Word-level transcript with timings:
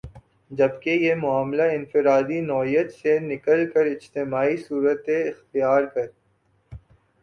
جبکہ 0.51 0.89
یہ 0.89 1.15
معاملہ 1.15 1.63
انفرادی 1.73 2.39
نوعیت 2.41 2.91
سے 2.93 3.17
نکل 3.21 3.69
کر 3.71 3.85
اجتماعی 3.85 4.57
صورت 4.59 5.09
اختیار 5.09 5.83
کر 5.85 6.07